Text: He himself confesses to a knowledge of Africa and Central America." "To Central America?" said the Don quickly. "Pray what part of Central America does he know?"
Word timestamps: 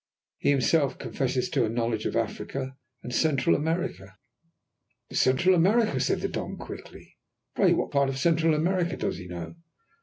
He 0.39 0.49
himself 0.49 0.97
confesses 0.97 1.47
to 1.51 1.63
a 1.63 1.69
knowledge 1.69 2.07
of 2.07 2.15
Africa 2.15 2.75
and 3.03 3.13
Central 3.13 3.55
America." 3.55 4.17
"To 5.11 5.15
Central 5.15 5.53
America?" 5.53 5.99
said 5.99 6.21
the 6.21 6.27
Don 6.27 6.57
quickly. 6.57 7.17
"Pray 7.55 7.73
what 7.73 7.91
part 7.91 8.09
of 8.09 8.17
Central 8.17 8.55
America 8.55 8.97
does 8.97 9.17
he 9.19 9.27
know?" 9.27 9.57